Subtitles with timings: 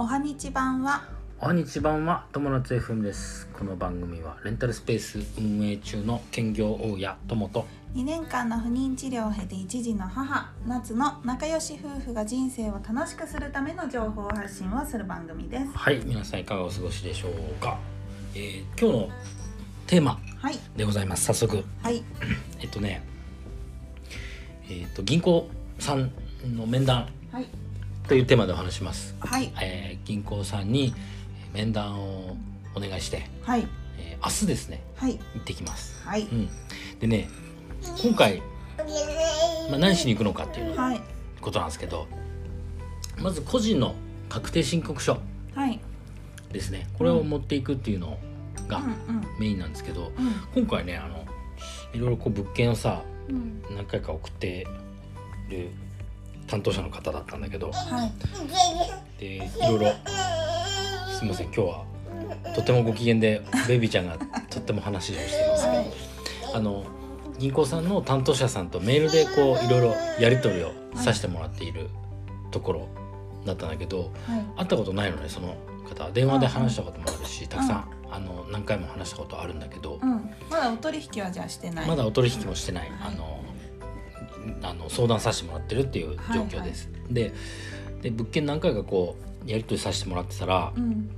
[0.00, 1.02] おはにち版は。
[1.38, 3.46] おはにち版は友達 FM です。
[3.48, 7.66] この番組はレンタルスペース運営中の兼業大家友と。
[7.94, 15.66] 2年間の不妊治療を経て一児の母夏の仲良し夫婦が人生を楽しくするための情報発信をする番組です。
[15.74, 17.78] はい皆さんいかがお過ごしでしょうか、
[18.34, 19.08] えー今日の
[19.86, 20.58] テーマはい。
[20.78, 21.26] でございます。
[21.26, 21.62] 早速。
[21.82, 22.02] はい。
[22.58, 23.04] えっとね
[24.66, 25.46] えっと銀行
[25.78, 26.10] さん
[26.56, 27.02] の面談。
[27.02, 27.19] はい
[28.10, 29.52] というテーマでお話しします、はい。
[29.62, 30.92] えー銀行さんに
[31.52, 32.36] えー面談を
[32.74, 33.68] お願いして、はい。
[33.98, 35.16] えー明日ですねはい。
[35.16, 36.04] 行ってきます。
[36.04, 36.22] はい。
[36.22, 36.48] うん。
[36.98, 37.28] でね
[38.02, 38.42] 今回、
[39.70, 41.00] まあ、何しに行くのかっていうのはい。
[41.40, 42.08] ことなんですけど
[43.22, 43.94] まず個人の
[44.28, 45.20] 確定申告書
[45.54, 45.78] はい。
[46.50, 46.88] ですね。
[46.98, 48.18] これを持っていくっていうの
[48.66, 48.80] がう
[49.12, 49.24] ん。
[49.38, 50.10] メインなんですけど、
[50.54, 50.64] うん。
[50.64, 51.24] 今回ねあの
[51.94, 53.62] いろいろこう物件をさうん。
[53.70, 54.66] 何回か送って
[55.48, 55.68] る
[56.50, 57.70] 担当者の方だったんだけど。
[57.70, 58.12] はい。
[59.18, 59.92] でいろいろ
[61.18, 61.84] すいません今日は。
[62.54, 65.86] とてもご機嫌でベイビーちゃんがとっても話をしてますけど、はい。
[66.54, 66.84] あの
[67.38, 71.88] 銀行さんの担当者さんとメールでこういろいろやり取りをさせてもらっている
[72.50, 72.88] ところ
[73.46, 74.10] だったんだけどはい。
[74.58, 75.56] 会ったことないのねその
[75.88, 76.04] 方。
[76.04, 80.30] は電話で話したこともあるし、たくさん、あの何回も話したことあるんだけど、うん。
[80.50, 81.88] まだお取引はじゃあしてない。
[81.88, 83.14] まだお取引もしてない、はい。
[83.14, 83.40] あの
[84.62, 86.88] あの相談させてもらってるっていう状況です。
[87.10, 87.32] で
[88.02, 91.10] で物件何回かこうやり取りさせてもらってたら、うん。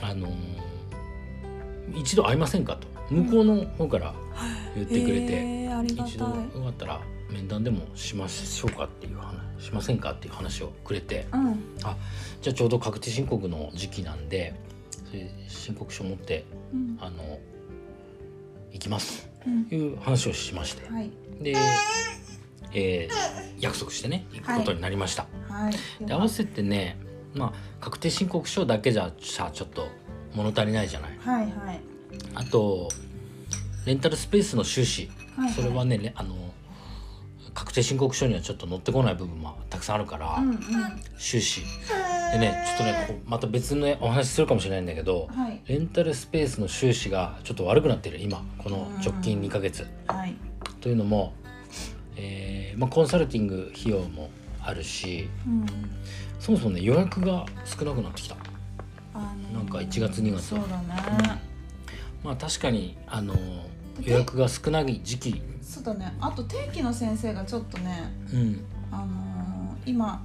[0.00, 0.28] あの
[1.94, 2.88] 一度会いませんかと。
[3.10, 4.14] 向こうの方から
[4.74, 6.12] 言ってくれて、へーありがたい。
[6.12, 11.48] 一度よかったら面談でもしましょうかっていう話しませんかっていう話をくれて、うん。
[11.82, 11.96] あ
[12.40, 14.54] じゃあちょうど確定申告の時期なんで
[15.48, 16.98] 申告書持ってうん。
[17.00, 17.38] あの
[18.72, 19.28] 行きます。
[19.70, 21.10] いう話をしまして、はい。
[21.40, 21.56] で、
[22.72, 25.26] えー約束してね行くことになりました。
[25.48, 26.06] はい。
[26.06, 26.96] で合わせてね
[27.34, 29.88] まあ確定申告書だけじゃさちょっと
[30.34, 31.18] 物足りないじゃない。
[31.18, 31.80] はいはい。
[32.34, 32.88] あと
[33.84, 35.54] レンタルスペースの収支、はいはい。
[35.54, 36.34] それはねねあの
[37.52, 40.58] 確定申告書にはちょっと載ってこない部分もたくさんあるから、うんうん。
[41.18, 41.62] 収支。
[42.32, 45.60] でねちょっとねこうまた別のねお話しするかもしれないんだけど、はい。
[45.66, 50.34] レンタルスペースの収支がちょっと悪くなってる今この直近2ヶ月、はい
[50.80, 51.34] というのも、
[52.16, 54.30] えーまあ、コンサルティング費用も
[54.62, 55.66] あるしうん。
[56.38, 58.36] そもそもね予約が少なくなってきた。
[59.14, 60.42] あのーなんか1月2月。
[60.48, 61.40] そうだね、
[62.24, 63.34] まあ確かにあの
[64.00, 65.42] 予約が少ない時期。
[65.62, 66.14] そうだね。
[66.20, 68.64] あと定期の先生がちょっとねうん。
[68.90, 70.22] あのー今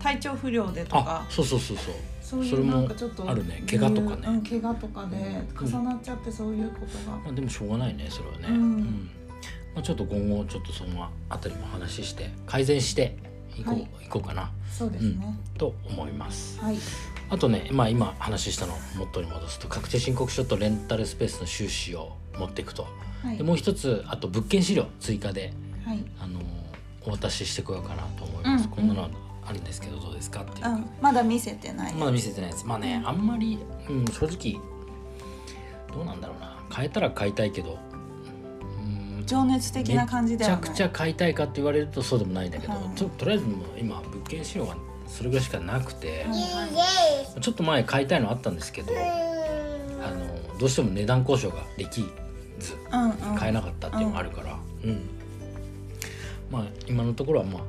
[0.00, 1.94] 体調不良でとあかそうそうそうそう。
[2.20, 3.62] そういうそれもなんかちょっとあるね。
[3.68, 4.22] 怪我とかね。
[4.28, 5.16] うん怪我とかで
[5.60, 8.48] 重なっちゃってそういうことが、まあでもしょうがないねそれはね。
[8.48, 9.10] うん
[9.74, 13.16] まあ、ちょっと今後ちょっとそのあたりも話して改善して
[13.56, 13.82] いこう、はい。
[13.82, 14.50] い、こうかな。
[14.70, 16.60] そうですね、と思います。
[16.60, 16.76] はい。
[17.30, 22.86] あとね、まあ、今話したのを元に戻すと確定申告書とレンタルスペースの収支を持っていくと。
[23.22, 23.36] はい。
[23.36, 25.52] でもう一つあと物件資料追加で、
[25.84, 26.04] はい。
[26.20, 26.40] あの
[27.04, 29.08] お渡ししてこようかなと思います、うんこんなの
[29.44, 33.58] あるんですけどどうですかっていうか、うん、まだ見せてないまだ見せてないですまあねあんまり、
[33.88, 34.62] うん、正直
[35.92, 36.56] どうなんだろうな。
[36.72, 37.91] 変えたら買いたいけどうん
[39.32, 42.88] 情熱的な感じでめちゃくちゃ買いたいかって言われるとそうでもないんだけど、はい。
[42.96, 44.76] ととりあえずもう今物件資料が
[45.08, 52.02] それぐらいしかなくて、はいちょっと前買いたいのあったんですけど、あのどうしても値段交渉ができ
[52.58, 53.36] ずうんうん。
[53.36, 55.08] 買えなかったっていうのがあるから、うん。
[56.50, 57.62] まあ今のところはまあ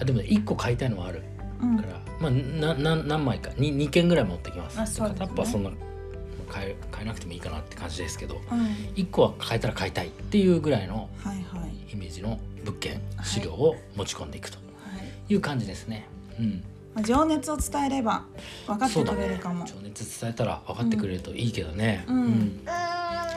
[0.00, 1.22] あでもね1個買いたいのはある
[1.62, 1.76] うん。
[1.78, 4.78] から、まあなな何枚か 2, 2件ぐらい持ってきます。
[4.78, 5.26] あそうですね。
[5.26, 5.70] 片っぽはそんな
[6.48, 8.58] 買え買えなくてもいいかなって感じですけどうん
[8.94, 11.92] 1個は買えたら買いたいっていうぐらいのはいはい。
[11.92, 14.62] イメージの物件資料を持ち込んでいくとは
[15.28, 15.32] い。
[15.32, 16.06] いう感じですね。
[16.38, 16.62] うん、
[16.94, 18.24] まあ情熱を伝えれば
[18.66, 22.04] 分かってくれるかも、情熱伝えたら分かってくれるといいけどね。
[22.08, 22.64] うん。
[22.64, 22.70] で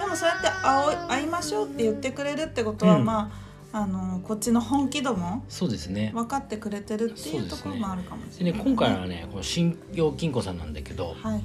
[0.07, 3.05] もそうやって会おう会いましょうって言ってくれるってことは、うん。
[3.05, 6.11] まああのこっちの本気度もそうですね。
[6.13, 8.65] 分かってくれてるっていうところもあるかもしれない、でね。
[8.65, 11.43] 今回はねこの信用金庫さんなんだけどはい。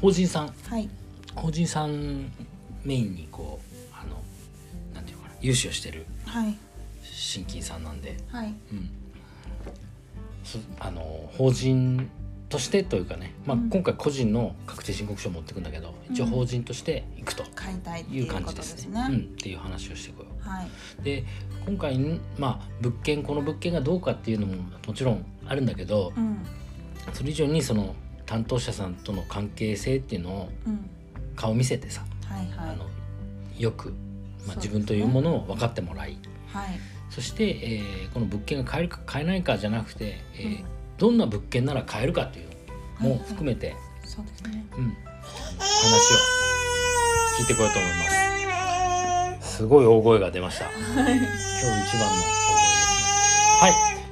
[0.00, 0.54] 法人さん。
[0.68, 0.88] はい
[1.36, 2.32] 法人さん
[2.84, 4.16] メインにこうあの
[4.94, 6.56] なんていうのかな融資をしてるはい。
[7.02, 8.54] 新金さんなんで、はい。
[8.72, 8.90] うん、
[10.44, 11.00] そあの
[11.36, 12.10] 法人
[12.48, 13.70] としてというかね、まあ、うん。
[13.70, 19.06] 今回個人の確定申告書を持っていくんだけど、一応うん法人として行くと買いたいっていいうう感じことですすね。
[19.08, 20.48] うん、っていう話をしてこよう。
[20.48, 20.68] はい。
[21.02, 21.24] で
[21.66, 24.54] 今回んまあ物件この物件がどうかっていうのも
[24.86, 26.44] もちろんあるんだけど、うん。
[27.12, 27.94] それ以上にその
[28.24, 30.90] 担当者さんとの関係性っていうのをうん
[31.36, 32.70] 顔見せてさ、はいはい。
[32.70, 32.86] あの
[33.58, 33.94] よく、
[34.46, 36.18] まあ、自分というものを分かってもらい
[36.52, 36.68] はい。
[37.10, 40.64] そして、えーこの物件が買えるか買えないかじゃなくて、えーうん。
[40.98, 42.48] どんな物件なら買えるかっていう
[43.02, 43.28] のもはいはい。
[43.28, 44.64] 含めてそうですね。
[44.76, 46.16] うん、あの話を
[47.38, 49.56] 聞いてこようと思います。
[49.56, 50.64] すごい大声が出ました。
[50.66, 52.06] 今日一番の大声ですね。
[53.60, 53.68] は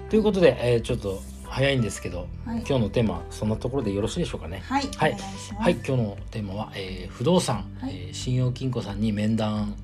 [0.07, 1.23] い、ということで、えーちょっと
[1.55, 2.65] 早いんですけど、はい。
[2.69, 4.63] 今日のテーマそんなところでよろしいでしょうかね。
[4.67, 5.17] はい、はい。
[5.57, 7.93] はい、今日のテーマは、えー不動産、はい。
[7.95, 9.77] えー信用金庫さんに面談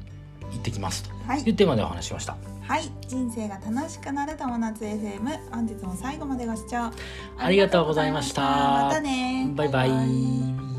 [0.50, 1.10] 行ってきますと。
[1.26, 1.42] はい。
[1.42, 2.36] いうテーマでお話ししました。
[2.62, 6.90] はい、人生が楽しくなる友達 FM 本日も最後までご視聴。
[7.38, 8.42] ありがとうございました。
[8.42, 9.00] また。
[9.00, 10.69] ねバイバイ